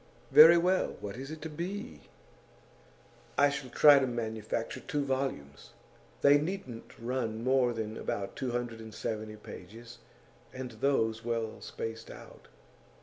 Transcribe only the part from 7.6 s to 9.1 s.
than about two hundred and